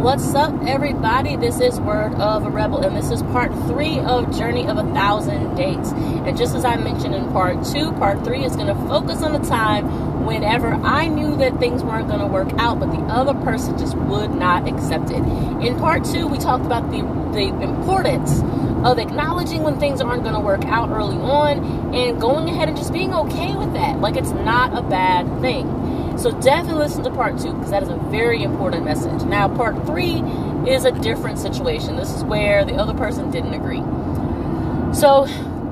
[0.00, 1.36] What's up, everybody?
[1.36, 4.82] This is Word of a Rebel, and this is part three of Journey of a
[4.94, 5.92] Thousand Dates.
[5.92, 9.34] And just as I mentioned in part two, part three is going to focus on
[9.34, 13.34] the time whenever I knew that things weren't going to work out, but the other
[13.44, 15.22] person just would not accept it.
[15.62, 18.40] In part two, we talked about the, the importance
[18.86, 22.76] of acknowledging when things aren't going to work out early on and going ahead and
[22.78, 24.00] just being okay with that.
[24.00, 25.89] Like it's not a bad thing.
[26.18, 29.22] So definitely listen to part two because that is a very important message.
[29.22, 30.20] Now, part three
[30.68, 31.96] is a different situation.
[31.96, 33.82] This is where the other person didn't agree.
[34.92, 35.26] So,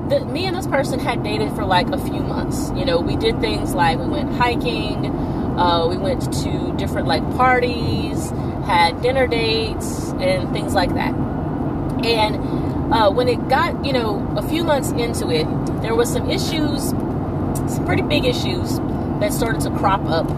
[0.09, 2.71] the, me and this person had dated for like a few months.
[2.75, 7.21] You know, we did things like we went hiking, uh, we went to different like
[7.35, 8.31] parties,
[8.65, 11.13] had dinner dates, and things like that.
[12.03, 15.45] And uh, when it got, you know, a few months into it,
[15.81, 18.79] there was some issues, some pretty big issues
[19.19, 20.29] that started to crop up.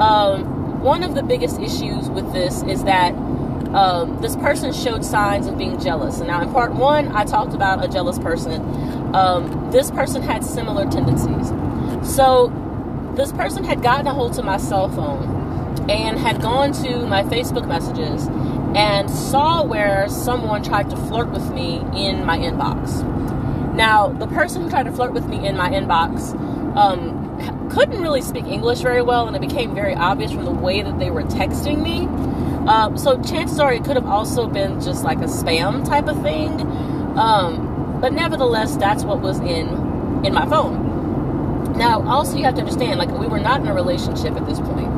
[0.00, 3.14] Um, one of the biggest issues with this is that
[3.74, 6.18] um, this person showed signs of being jealous.
[6.18, 8.62] And now, in part one, I talked about a jealous person.
[9.14, 11.48] Um, this person had similar tendencies.
[12.14, 12.52] So,
[13.16, 17.22] this person had gotten a hold to my cell phone and had gone to my
[17.22, 18.26] Facebook messages
[18.76, 23.02] and saw where someone tried to flirt with me in my inbox.
[23.74, 26.34] Now, the person who tried to flirt with me in my inbox
[26.76, 27.21] um,
[27.72, 30.98] couldn't really speak English very well, and it became very obvious from the way that
[30.98, 32.06] they were texting me.
[32.68, 36.20] Um, so chances are it could have also been just like a spam type of
[36.22, 36.60] thing.
[37.18, 41.72] Um, but nevertheless, that's what was in in my phone.
[41.76, 44.60] Now, also you have to understand, like we were not in a relationship at this
[44.60, 44.88] point.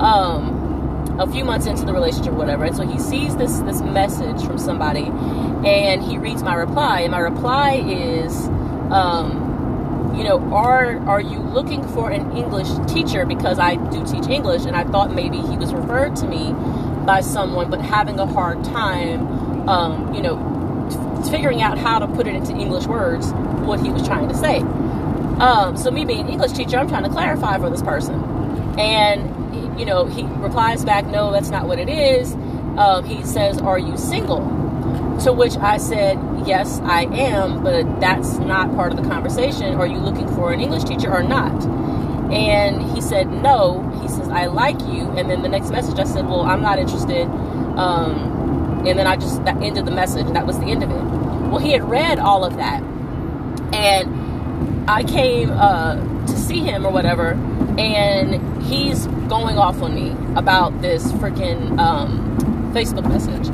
[0.00, 2.64] Um, a few months into the relationship, whatever.
[2.64, 5.06] And so he sees this this message from somebody,
[5.66, 8.46] and he reads my reply, and my reply is.
[8.90, 9.47] Um,
[10.18, 13.24] you know, are are you looking for an English teacher?
[13.24, 16.52] Because I do teach English, and I thought maybe he was referred to me
[17.06, 20.36] by someone, but having a hard time, um, you know,
[21.30, 23.30] figuring out how to put it into English words
[23.64, 24.58] what he was trying to say.
[25.38, 28.16] Um, so me being an English teacher, I'm trying to clarify for this person,
[28.76, 32.34] and you know, he replies back, "No, that's not what it is."
[32.76, 34.40] Um, he says, "Are you single?"
[35.24, 39.74] To which I said, Yes, I am, but that's not part of the conversation.
[39.74, 41.64] Are you looking for an English teacher or not?
[42.32, 43.82] And he said, No.
[44.02, 45.10] He says, I like you.
[45.16, 47.26] And then the next message, I said, Well, I'm not interested.
[47.76, 50.26] Um, and then I just that ended the message.
[50.28, 50.94] That was the end of it.
[50.94, 52.82] Well, he had read all of that.
[53.74, 55.96] And I came uh,
[56.26, 57.32] to see him or whatever.
[57.78, 63.48] And he's going off on me about this freaking um, Facebook message.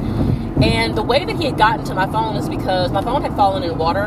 [0.63, 3.35] And the way that he had gotten to my phone is because my phone had
[3.35, 4.05] fallen in water.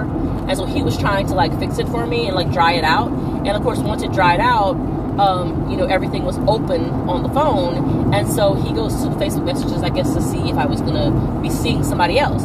[0.47, 2.83] And so he was trying to like fix it for me and like dry it
[2.83, 3.11] out.
[3.11, 4.75] And of course, once it dried out,
[5.19, 8.13] um, you know, everything was open on the phone.
[8.13, 10.79] And so he goes to the Facebook messages, I guess, to see if I was
[10.81, 12.43] to be seeing somebody else.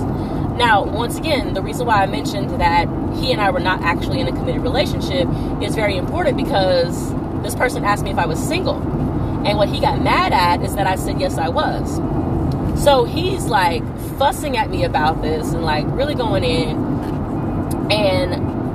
[0.58, 4.20] Now, once again, the reason why I mentioned that he and I were not actually
[4.20, 5.28] in a committed relationship
[5.62, 7.12] is very important because
[7.42, 8.76] this person asked me if I was single.
[9.46, 11.98] And what he got mad at is that I said, yes, I was.
[12.76, 13.82] So he's like
[14.18, 16.76] fussing at me about this and like really going in.
[17.90, 18.34] And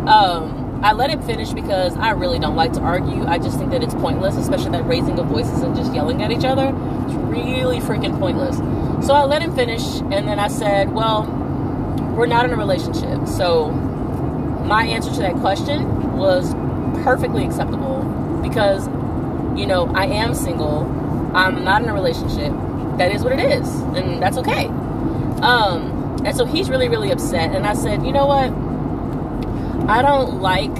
[0.09, 3.25] um, I let him finish because I really don't like to argue.
[3.25, 6.31] I just think that it's pointless, especially that raising of voices and just yelling at
[6.31, 6.67] each other.
[7.05, 8.57] It's really freaking pointless.
[9.05, 11.23] So I let him finish and then I said, Well,
[12.15, 13.27] we're not in a relationship.
[13.27, 16.53] So my answer to that question was
[17.03, 18.03] perfectly acceptable
[18.41, 18.87] because,
[19.57, 20.83] you know, I am single.
[21.33, 22.51] I'm not in a relationship
[22.97, 24.65] that is what it is, and that's okay.
[25.41, 27.55] Um, and so he's really, really upset.
[27.55, 28.51] And I said, you know what?
[29.89, 30.71] I don't like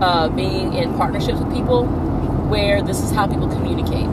[0.00, 4.06] uh, being in partnerships with people where this is how people communicate.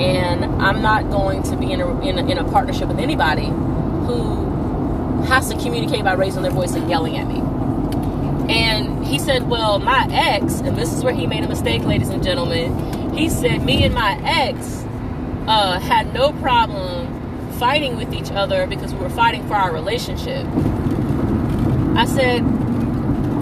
[0.00, 3.46] And I'm not going to be in a, in a, in a partnership with anybody
[3.46, 7.40] who has to communicate by raising their voice and yelling at me.
[8.52, 12.08] And he said, Well, my ex, and this is where he made a mistake, ladies
[12.08, 13.14] and gentlemen.
[13.14, 14.82] He said, Me and my ex
[15.46, 20.46] uh, had no problem fighting with each other because we were fighting for our relationship.
[21.96, 22.42] I said,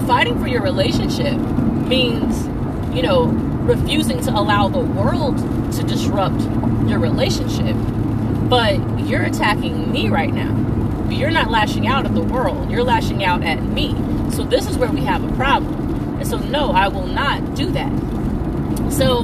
[0.06, 2.46] fighting for your relationship means,
[2.94, 5.38] you know, refusing to allow the world
[5.72, 6.40] to disrupt
[6.88, 7.76] your relationship.
[8.48, 11.08] But you're attacking me right now.
[11.08, 13.94] You're not lashing out at the world, you're lashing out at me.
[14.32, 16.18] So this is where we have a problem.
[16.18, 17.90] And so, no, I will not do that.
[18.92, 19.20] So,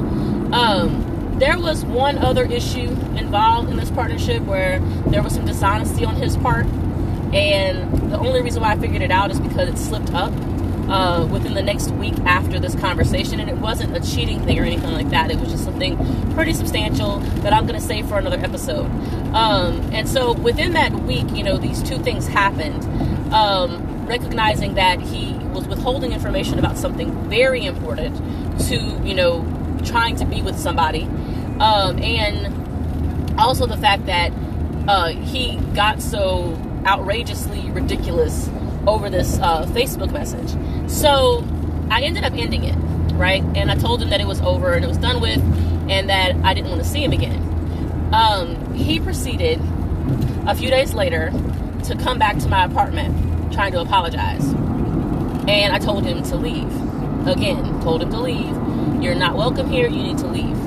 [0.51, 1.06] um,
[1.39, 6.15] there was one other issue involved in this partnership where there was some dishonesty on
[6.15, 6.65] his part.
[7.33, 10.31] And the only reason why I figured it out is because it slipped up.
[10.89, 14.63] uh, within the next week after this conversation, and it wasn't a cheating thing or
[14.63, 15.29] anything like that.
[15.31, 15.97] It was just something
[16.33, 18.85] pretty substantial that I'm going to save for another episode.
[19.33, 22.83] Um, and so within that week, you know, these two things happened.
[23.33, 28.15] Um, recognizing that he was withholding information about something very important
[28.69, 28.75] to,
[29.05, 29.45] you know,
[29.83, 31.09] trying to be with somebody,
[31.59, 34.31] um, and also the fact that
[34.87, 38.49] uh, he got so outrageously ridiculous
[38.87, 40.55] over this uh, Facebook message.
[40.89, 41.43] So
[41.89, 42.75] I ended up ending it,
[43.13, 43.43] right?
[43.55, 45.39] And I told him that it was over and it was done with,
[45.89, 47.43] and that I didn't want to see him again.
[48.13, 49.59] Um, he proceeded
[50.47, 51.31] a few days later
[51.83, 54.45] to come back to my apartment trying to apologize.
[55.47, 56.71] And I told him to leave.
[57.27, 59.03] Again, told him to leave.
[59.03, 59.87] You're not welcome here.
[59.87, 60.57] You need to leave.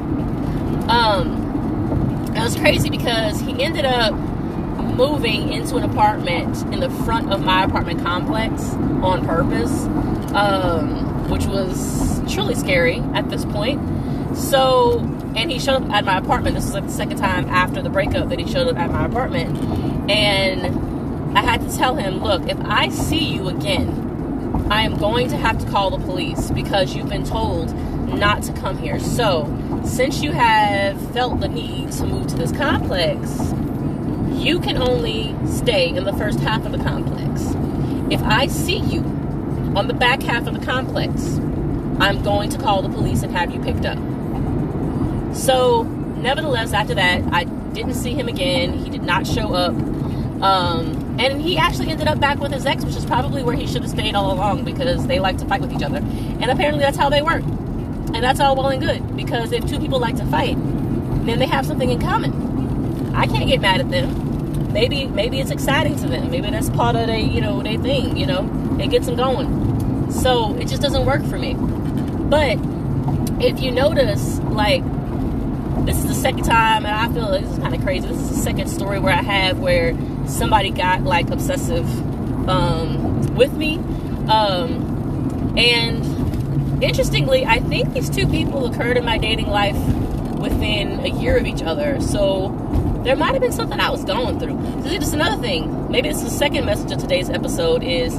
[0.91, 4.13] Um, it was crazy because he ended up
[4.97, 8.73] moving into an apartment in the front of my apartment complex
[9.03, 9.85] on purpose,
[10.35, 13.81] um, which was truly scary at this point.
[14.37, 14.99] So,
[15.37, 16.57] and he showed up at my apartment.
[16.57, 19.07] This was like the second time after the breakup that he showed up at my
[19.07, 20.11] apartment.
[20.11, 25.29] And I had to tell him, look, if I see you again, I am going
[25.29, 27.71] to have to call the police because you've been told
[28.19, 28.99] not to come here.
[28.99, 29.47] So,
[29.85, 33.53] since you have felt the need to move to this complex,
[34.33, 37.55] you can only stay in the first half of the complex.
[38.11, 39.01] If I see you
[39.77, 41.39] on the back half of the complex,
[42.01, 43.99] I'm going to call the police and have you picked up.
[45.35, 48.73] So, nevertheless, after that, I didn't see him again.
[48.73, 49.75] He did not show up.
[50.43, 53.67] Um, and he actually ended up back with his ex, which is probably where he
[53.67, 55.99] should have stayed all along because they like to fight with each other.
[55.99, 57.43] And apparently, that's how they work.
[58.15, 60.57] And that's all well and good because if two people like to fight,
[61.27, 63.15] then they have something in common.
[63.15, 64.31] I can't get mad at them
[64.73, 66.31] maybe maybe it's exciting to them.
[66.31, 68.17] Maybe that's part of their you know their thing.
[68.17, 70.11] You know, it gets them going.
[70.13, 71.55] So it just doesn't work for me.
[71.55, 72.59] But
[73.43, 74.83] if you notice, like
[75.85, 78.07] this is the second time, and I feel like this is kind of crazy.
[78.07, 79.97] This is the second story where I have where
[80.27, 81.87] somebody got like obsessive
[82.49, 83.77] um, with me,
[84.29, 86.20] um, and
[86.81, 89.77] interestingly, I think these two people occurred in my dating life
[90.39, 92.01] within a year of each other.
[92.01, 92.49] So
[93.05, 94.57] there might have been something I was going through.
[94.83, 95.91] This is just another thing.
[95.91, 98.15] Maybe it's the second message of today's episode is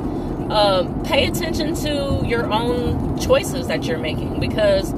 [0.51, 4.93] um, pay attention to your own choices that you're making because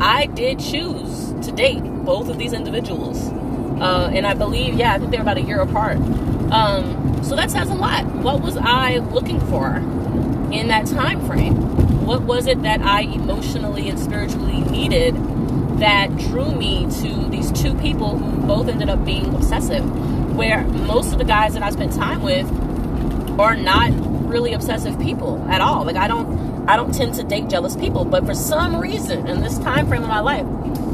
[0.00, 3.28] I did choose to date both of these individuals.
[3.80, 5.98] Uh, and I believe, yeah, I think they're about a year apart.
[6.50, 8.06] Um, so that says a lot.
[8.06, 9.76] What was I looking for
[10.52, 11.54] in that time frame?
[12.06, 15.14] What was it that I emotionally and spiritually needed
[15.78, 19.84] that drew me to these two people who both ended up being obsessive.
[20.34, 22.50] Where most of the guys that I spent time with
[23.38, 23.90] are not
[24.28, 25.84] really obsessive people at all.
[25.84, 29.40] Like I don't I don't tend to date jealous people, but for some reason in
[29.40, 30.46] this time frame of my life,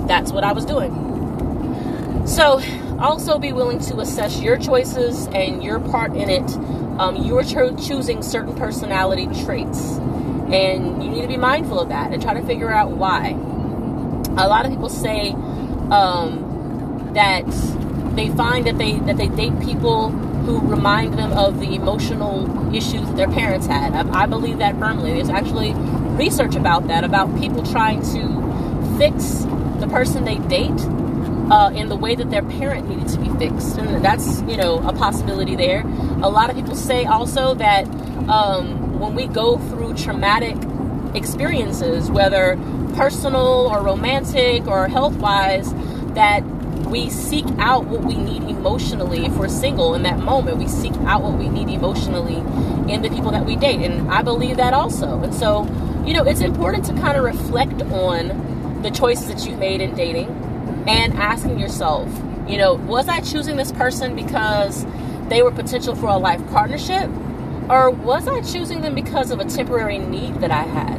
[0.06, 2.26] that's what I was doing.
[2.26, 2.60] So
[2.98, 6.50] also be willing to assess your choices and your part in it.
[6.98, 9.98] Um, you're cho- choosing certain personality traits,
[10.52, 13.30] and you need to be mindful of that and try to figure out why
[14.36, 15.30] a lot of people say
[15.90, 17.46] um, that
[18.16, 23.06] they find that they that they date people who remind them of the emotional issues
[23.06, 23.92] that their parents had.
[23.94, 25.12] I, I believe that firmly.
[25.12, 25.72] There's actually
[26.16, 29.44] research about that about people trying to fix
[29.80, 30.80] the person they date
[31.50, 34.78] uh, in the way that their parent needed to be fixed, and that's you know
[34.86, 35.82] a possibility there.
[36.22, 37.86] A lot of people say also that
[38.28, 40.56] um, when we go through traumatic
[41.14, 42.58] experiences, whether
[42.94, 45.72] personal or romantic or health wise,
[46.14, 46.42] that
[46.86, 50.58] we seek out what we need emotionally if we're single in that moment.
[50.58, 52.36] We seek out what we need emotionally
[52.92, 53.80] in the people that we date.
[53.80, 55.22] And I believe that also.
[55.22, 55.64] And so,
[56.04, 59.94] you know, it's important to kind of reflect on the choices that you've made in
[59.94, 60.28] dating
[60.86, 62.08] and asking yourself,
[62.48, 64.84] you know, was I choosing this person because
[65.28, 67.08] they were potential for a life partnership?
[67.68, 70.98] Or was I choosing them because of a temporary need that I had?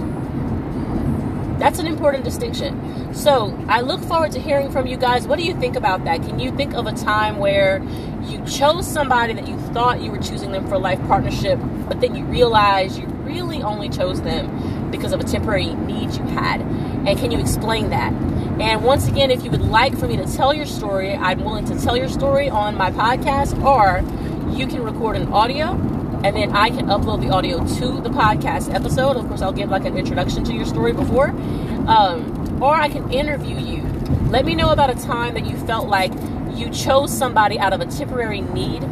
[1.60, 3.14] That's an important distinction.
[3.14, 5.28] So I look forward to hearing from you guys.
[5.28, 6.22] What do you think about that?
[6.24, 7.82] Can you think of a time where
[8.24, 12.16] you chose somebody that you thought you were choosing them for life partnership, but then
[12.16, 16.62] you realized you really only chose them because of a temporary need you had?
[16.62, 18.12] And can you explain that?
[18.60, 21.66] And once again, if you would like for me to tell your story, I'm willing
[21.66, 24.04] to tell your story on my podcast, or
[24.56, 25.76] you can record an audio
[26.24, 29.18] and then I can upload the audio to the podcast episode.
[29.18, 31.30] Of course, I'll give like an introduction to your story before,
[31.88, 33.84] um, or I can interview you.
[34.30, 36.14] Let me know about a time that you felt like
[36.56, 38.84] you chose somebody out of a temporary need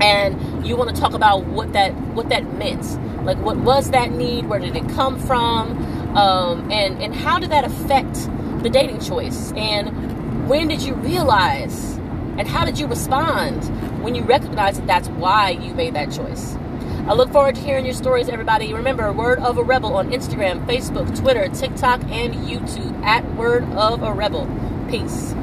[0.00, 2.84] and you want to talk about what that what that meant.
[3.24, 4.46] Like what was that need?
[4.46, 6.16] Where did it come from?
[6.16, 8.14] Um, and and how did that affect
[8.62, 9.52] the dating choice?
[9.52, 11.93] And when did you realize
[12.38, 13.62] and how did you respond
[14.02, 16.56] when you recognized that that's why you made that choice
[17.06, 18.72] I look forward to hearing your stories, everybody.
[18.72, 24.02] Remember, Word of a Rebel on Instagram, Facebook, Twitter, TikTok, and YouTube at Word of
[24.02, 24.48] a Rebel.
[24.88, 25.34] Peace.